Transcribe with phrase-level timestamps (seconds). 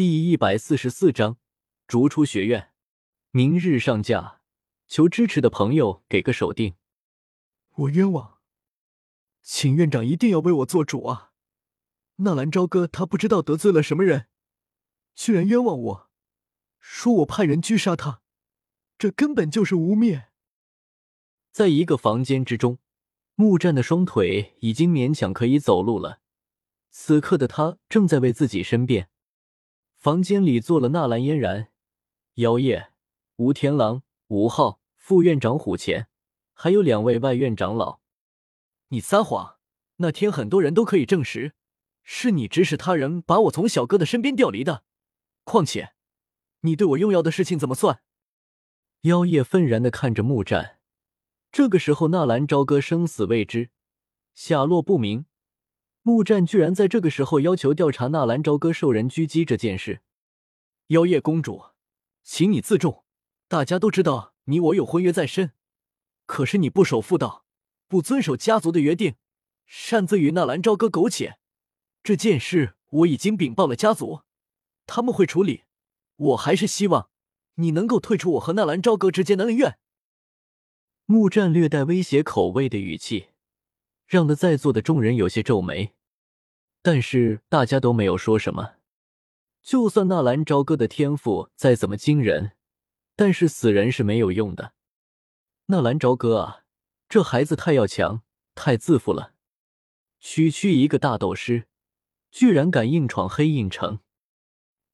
[0.00, 1.36] 第一百四十四章
[1.86, 2.72] 逐出学院，
[3.32, 4.40] 明日上架，
[4.86, 6.74] 求支持的朋友给个手定。
[7.74, 8.38] 我冤枉，
[9.42, 11.32] 请院长一定要为我做主啊！
[12.16, 14.28] 纳兰朝歌他不知道得罪了什么人，
[15.14, 16.10] 居然冤枉我，
[16.78, 18.22] 说我派人狙杀他，
[18.96, 20.28] 这根本就是污蔑。
[21.52, 22.78] 在一个房间之中，
[23.34, 26.22] 木战的双腿已经勉强可以走路了，
[26.88, 29.09] 此刻的他正在为自己申辩。
[30.00, 31.68] 房间里坐了纳兰嫣然、
[32.36, 32.90] 妖夜、
[33.36, 36.06] 吴天狼、吴昊、副院长虎钳，
[36.54, 38.00] 还有两位外院长老。
[38.88, 39.58] 你撒谎！
[39.96, 41.52] 那天很多人都可以证实，
[42.02, 44.84] 是你指使他人把我从小哥的身边调离的。
[45.44, 45.92] 况且，
[46.60, 48.00] 你对我用药的事情怎么算？
[49.02, 50.78] 妖夜愤然的看着木战。
[51.52, 53.68] 这个时候，纳兰朝歌生死未知，
[54.32, 55.26] 下落不明。
[56.02, 60.00] 木战居然在这个时候要求调查纳兰朝歌受人狙击这件事。
[60.88, 61.62] 妖夜公主，
[62.22, 63.04] 请你自重。
[63.48, 65.52] 大家都知道你我有婚约在身，
[66.24, 67.44] 可是你不守妇道，
[67.86, 69.16] 不遵守家族的约定，
[69.66, 71.38] 擅自与纳兰朝歌苟且，
[72.02, 74.22] 这件事我已经禀报了家族，
[74.86, 75.64] 他们会处理。
[76.16, 77.10] 我还是希望
[77.56, 79.78] 你能够退出我和纳兰朝歌之间的恩怨。
[81.04, 83.28] 木战略带威胁口味的语气。
[84.10, 85.94] 让得在座的众人有些皱眉，
[86.82, 88.74] 但是大家都没有说什么。
[89.62, 92.56] 就算纳兰朝歌的天赋再怎么惊人，
[93.14, 94.74] 但是死人是没有用的。
[95.66, 96.64] 纳兰朝歌啊，
[97.08, 98.24] 这孩子太要强，
[98.56, 99.34] 太自负了。
[100.18, 101.68] 区区一个大斗师，
[102.32, 104.00] 居然敢硬闯黑印城！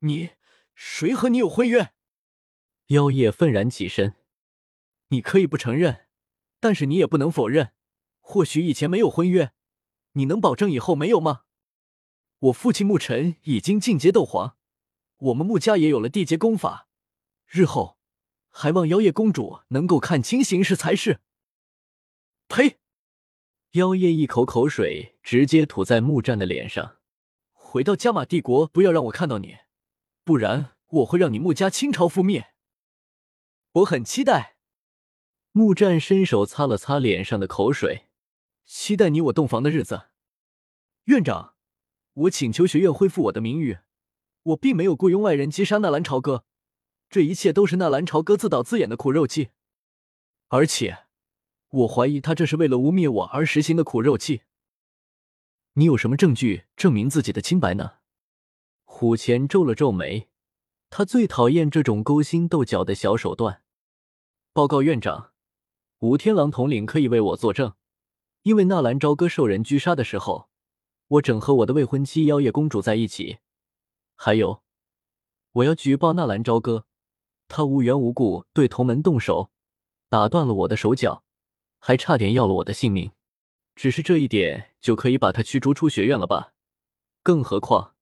[0.00, 0.32] 你
[0.74, 1.94] 谁和你有婚约？
[2.88, 4.16] 妖夜愤然起身。
[5.08, 6.04] 你可以不承认，
[6.60, 7.72] 但是你也不能否认。
[8.28, 9.52] 或许以前没有婚约，
[10.14, 11.42] 你能保证以后没有吗？
[12.40, 14.56] 我父亲牧尘已经进阶斗皇，
[15.18, 16.88] 我们穆家也有了地阶功法，
[17.46, 17.98] 日后
[18.50, 21.20] 还望妖夜公主能够看清形势才是。
[22.48, 22.80] 呸！
[23.72, 26.96] 妖夜一口口水直接吐在木战的脸上。
[27.52, 29.58] 回到加玛帝国，不要让我看到你，
[30.24, 32.52] 不然我会让你穆家倾巢覆灭。
[33.70, 34.56] 我很期待。
[35.52, 38.05] 木战伸手擦了擦脸上的口水。
[38.66, 40.08] 期待你我洞房的日子，
[41.04, 41.54] 院长，
[42.14, 43.78] 我请求学院恢复我的名誉。
[44.42, 46.44] 我并没有雇佣外人击杀纳兰朝歌，
[47.08, 49.50] 这一切都是纳兰朝歌自导自演的苦肉计。
[50.48, 51.06] 而且，
[51.68, 54.42] 我怀疑他这是为了污蔑我而实行的苦肉计。
[55.74, 57.98] 你有什么证据证明自己的清白呢？
[58.84, 60.28] 虎钳皱了皱眉，
[60.90, 63.62] 他最讨厌这种勾心斗角的小手段。
[64.52, 65.32] 报告院长，
[66.00, 67.74] 武天狼统领可以为我作证。
[68.46, 70.48] 因为纳兰朝歌受人狙杀的时候，
[71.08, 73.38] 我正和我的未婚妻妖夜公主在一起。
[74.14, 74.62] 还有，
[75.50, 76.86] 我要举报纳兰朝歌，
[77.48, 79.50] 他无缘无故对同门动手，
[80.08, 81.24] 打断了我的手脚，
[81.80, 83.10] 还差点要了我的性命。
[83.74, 86.52] 只是这一点就可以把他驱逐出学院了吧？
[87.24, 87.96] 更何况，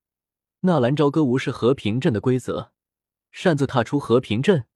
[0.61, 2.71] 纳兰朝歌无视和平镇的规则，
[3.33, 4.67] 擅自踏出和平镇，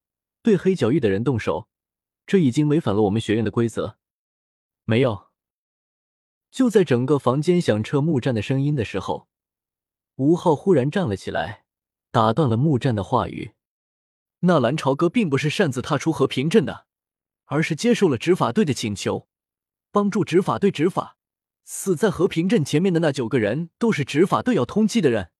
[0.42, 1.68] 对黑角域的人动手，
[2.26, 3.98] 这已经违反了我们学院的规则。
[4.86, 5.27] 没有。
[6.50, 9.28] 就在整个房间响彻木战的声音的时候，
[10.16, 11.64] 吴昊忽然站了起来，
[12.10, 13.52] 打断了木战的话语
[14.40, 16.86] ：“纳兰朝歌并不是擅自踏出和平镇的，
[17.44, 19.28] 而是接受了执法队的请求，
[19.92, 21.16] 帮助执法队执法。
[21.64, 25.30] 死在和平镇前面的那九个人都是执法队要通缉的人。”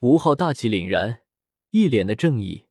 [0.00, 1.22] 吴昊大气凛然，
[1.70, 2.66] 一脸的正义，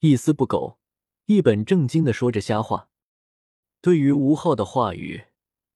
[0.00, 0.78] 一丝不苟，
[1.26, 2.90] 一本正经的说着瞎话。
[3.80, 5.24] 对于吴昊的话语。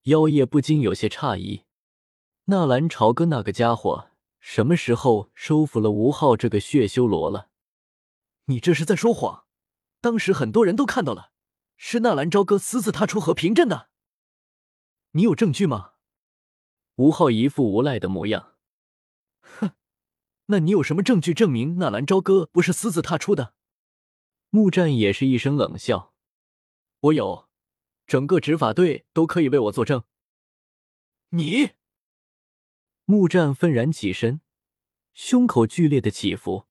[0.05, 1.65] 妖夜不禁有些诧异，
[2.45, 7.49] 纳兰朝歌那个家伙什么时候收服了吴昊这个血修罗了？
[8.45, 9.47] 你这是在说谎！
[10.03, 11.33] 当时很多人都看到了，
[11.79, 13.89] 是纳兰朝歌私自踏出和平镇的。
[15.13, 15.93] 你有证据吗？
[16.97, 18.57] 吴昊一副无赖的模样。
[19.41, 19.71] 哼，
[20.47, 23.55] 那你有什么证据证明纳兰朝歌不是私自踏出的？
[24.51, 26.13] 木战也是一声冷笑。
[27.01, 27.44] 我有。
[28.07, 30.05] 整个执法队都可以为我作证。
[31.31, 31.71] 你，
[33.05, 34.41] 木战愤然起身，
[35.13, 36.67] 胸口剧烈的起伏，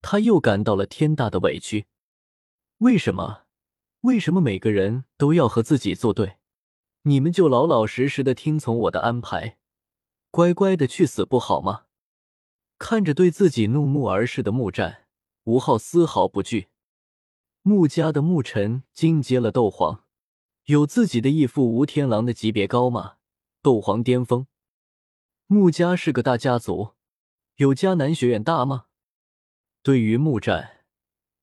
[0.00, 1.86] 他又感到了天大的委屈。
[2.78, 3.44] 为什么？
[4.02, 6.38] 为什么每个人都要和自己作对？
[7.02, 9.58] 你们就老老实实的听从我的安排，
[10.30, 11.86] 乖乖的去死不好吗？
[12.78, 15.06] 看着对自己怒目而视的木战，
[15.44, 16.68] 吴昊丝毫不惧。
[17.62, 20.05] 穆家的穆尘进阶了斗皇。
[20.66, 23.18] 有自己的义父吴天狼的级别高吗？
[23.62, 24.48] 斗皇巅峰。
[25.46, 26.94] 穆家是个大家族，
[27.54, 28.86] 有迦南学院大吗？
[29.84, 30.84] 对于穆战，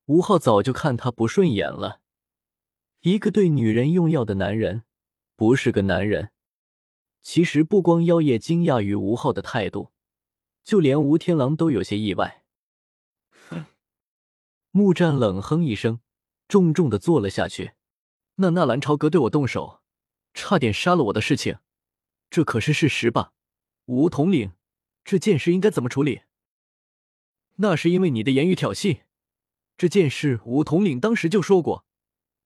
[0.07, 2.01] 吴昊早就看他不顺眼了。
[2.99, 4.83] 一个对女人用药的男人，
[5.37, 6.31] 不是个男人。
[7.21, 9.93] 其实不光妖夜惊讶于吴昊的态度，
[10.65, 12.43] 就连吴天狼都有些意外。
[13.47, 13.67] 哼！
[14.71, 16.01] 穆战冷哼一声，
[16.49, 17.71] 重重的坐了下去。
[18.35, 19.81] 那纳兰朝歌对我动手，
[20.33, 21.59] 差点杀了我的事情，
[22.29, 23.33] 这可是事实吧？
[23.85, 24.53] 吴统领，
[25.03, 26.21] 这件事应该怎么处理？
[27.57, 29.01] 那是因为你的言语挑衅。
[29.77, 31.85] 这件事，吴统领当时就说过，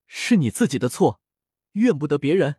[0.06, 1.22] 是你自己的错，
[1.74, 2.58] 怨不得别人。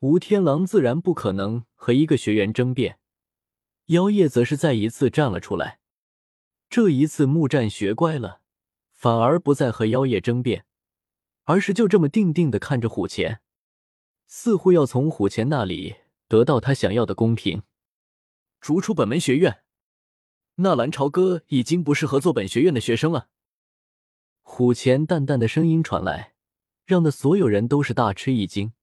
[0.00, 2.98] 吴天狼自然不可能和一个学员争辩，
[3.86, 5.80] 妖夜则是再一次站了出来。
[6.68, 8.42] 这一次，木战学乖了，
[8.92, 10.66] 反而不再和妖夜争辩，
[11.48, 13.40] 而是就这么定定的看着虎钳，
[14.26, 15.96] 似乎要从虎钳那里
[16.28, 17.62] 得到他想要的公平。
[18.60, 19.62] 逐出本门学院。
[20.56, 23.30] 纳兰朝歌已经不适合做本学院的学生了。
[24.42, 26.34] 虎钳淡淡的声音传来，
[26.84, 28.74] 让那所有人都是大吃一惊。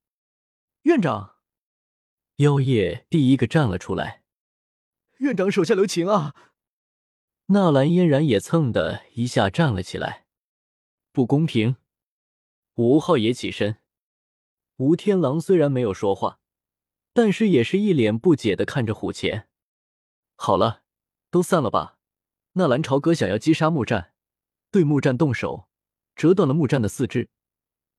[0.84, 1.36] 院长，
[2.38, 4.24] 妖夜第一个站了出来。
[5.20, 6.34] 院长手下留情啊！
[7.48, 10.26] 纳兰嫣然也蹭的一下站了起来。
[11.12, 11.76] 不公平！
[12.76, 13.80] 吴昊也起身。
[14.78, 16.40] 吴天狼虽然没有说话，
[17.14, 19.50] 但是也是一脸不解的看着虎钳。
[20.36, 20.84] 好了。
[21.32, 22.00] 都散了吧！
[22.54, 24.14] 那蓝朝歌想要击杀木战，
[24.72, 25.68] 对木战动手，
[26.16, 27.30] 折断了木战的四肢。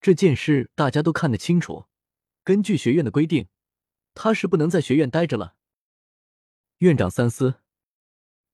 [0.00, 1.84] 这件事大家都看得清楚。
[2.44, 3.49] 根据学院的规定，
[4.14, 5.56] 他是不能在学院待着了。
[6.79, 7.61] 院长三思。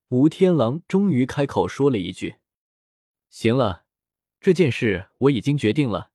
[0.08, 2.38] 吴天狼终于开口说了一句
[3.30, 3.84] ：“行了，
[4.40, 6.10] 这件事我已经决定了。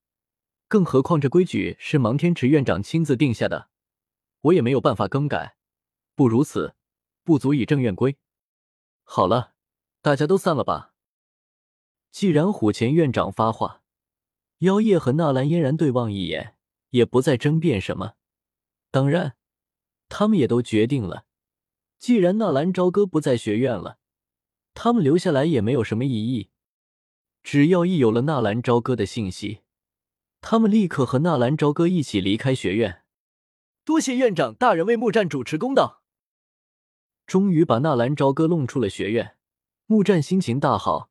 [0.67, 3.69] 更何况这规矩是芒天池院长亲自定下的，
[4.41, 5.55] 我也没有办法更改。
[6.15, 6.75] 不如此，
[7.23, 8.17] 不足以正院规。”
[9.03, 9.53] 好了，
[10.01, 10.93] 大家都散了吧。
[12.11, 13.83] 既然虎前院长发话，
[14.59, 16.57] 妖夜和纳兰嫣然对望一眼，
[16.89, 18.15] 也不再争辩什么。
[18.91, 19.37] 当然，
[20.09, 21.25] 他们也都决定了，
[21.99, 23.99] 既然纳兰朝歌不在学院了，
[24.73, 26.49] 他们留下来也没有什么意义。
[27.43, 29.61] 只要一有了纳兰朝歌的信息，
[30.49, 33.03] 他们立刻和纳兰朝歌一起离开学院。
[33.83, 36.01] 多谢院长大人为木战主持公道。
[37.25, 39.35] 终于把纳兰朝歌弄出了学院，
[39.87, 41.09] 木战心情大好，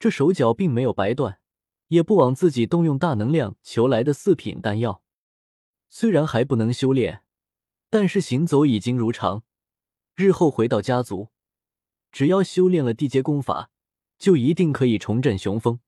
[0.00, 1.38] 这手脚并没有白断，
[1.86, 5.00] 也不枉自己动用大能量求来的四品丹药。
[5.88, 7.22] 虽然还不能修炼，
[7.88, 9.44] 但是行走已经如常。
[10.16, 11.28] 日后回到家族，
[12.10, 13.70] 只要修炼了地阶功法，
[14.18, 15.78] 就一定可以重振雄风。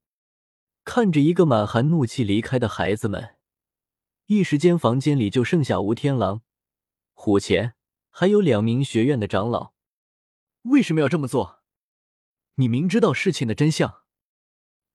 [0.83, 3.35] 看着一个满含怒气离开的孩子们，
[4.25, 6.41] 一时间房间里就剩下吴天狼、
[7.13, 7.75] 虎钳。
[8.11, 9.71] 还有两名学院的长老，
[10.63, 11.59] 为什么要这么做？
[12.55, 14.01] 你明知道事情的真相。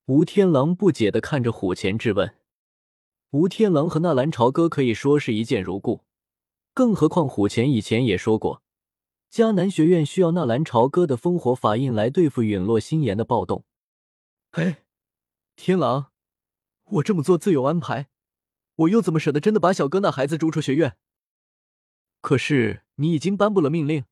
[0.06, 2.36] 吴天狼不解的看着虎钳质问。
[3.30, 6.04] 吴天狼和纳兰朝歌可以说是一见如故，
[6.74, 8.62] 更何况虎钳以前也说过，
[9.32, 13.64] 迦南学院需要纳兰朝歌的烽火法印来对付陨落心炎的暴动。
[14.50, 14.83] 哎，
[15.56, 16.12] 天狼，
[16.84, 18.08] 我这么做自有安排，
[18.76, 20.96] 我又怎么舍得真的把小哥那孩子逐出学院？
[22.20, 22.82] 可是。
[22.96, 24.04] 你已经颁布了命令，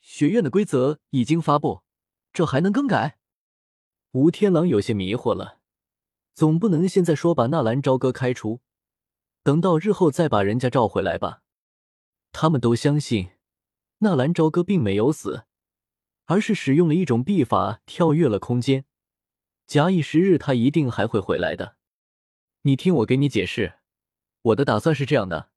[0.00, 1.82] 学院的规则已经发布，
[2.32, 3.18] 这还能更改？
[4.12, 5.58] 吴天狼有些迷惑了，
[6.32, 8.60] 总不能现在说把纳兰朝歌开除，
[9.42, 11.42] 等到日后再把人家召回来吧？
[12.30, 13.30] 他们都相信
[13.98, 15.42] 纳兰朝歌并没有死，
[16.26, 18.84] 而是使用了一种秘法跳跃了空间，
[19.70, 21.76] 假以时日，他一定还会回来的。
[22.62, 23.74] 你听我给你解释，
[24.42, 25.50] 我的打算是这样的，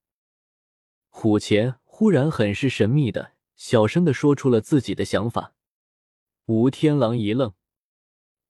[1.08, 1.80] 虎钳。
[1.82, 5.56] 忽然，很是神秘的小声的说出了自己的想法。
[6.44, 7.54] 吴天狼一愣，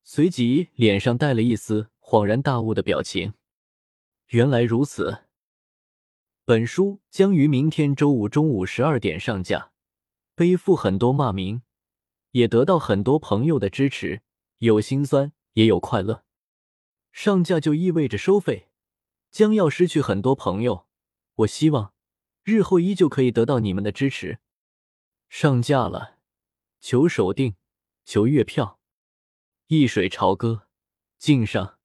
[0.02, 3.33] 随即脸上带了一丝恍然大悟的表情。
[4.28, 5.25] 原来如此。
[6.44, 9.73] 本书将于明天周五中午十二点上架，
[10.35, 11.62] 背负很多骂名，
[12.33, 14.21] 也得到很多朋友的支持，
[14.59, 16.25] 有心酸也有快乐。
[17.11, 18.68] 上架就意味着收费，
[19.30, 20.87] 将要失去很多朋友。
[21.37, 21.92] 我希望。
[22.44, 24.38] 日后依旧可以得到你们的支持。
[25.30, 26.18] 上架了，
[26.78, 27.56] 求首定，
[28.04, 28.78] 求月票。
[29.68, 30.68] 一水潮歌，
[31.16, 31.78] 敬上。